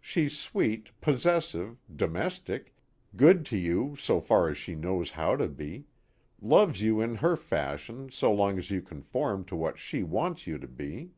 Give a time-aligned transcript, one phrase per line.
[0.00, 2.74] She's sweet, possessive, domestic,
[3.14, 5.84] good to you so far as she knows how to be,
[6.40, 10.56] loves you in her fashion so long as you conform to what she wants you
[10.56, 11.10] to be.